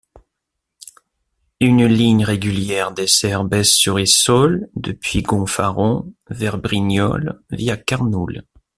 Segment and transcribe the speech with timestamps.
[1.59, 8.41] Une ligne régulière dessert Besse-sur-Issole, depuis Gonfaron, vers Brignoles, via Carnoules.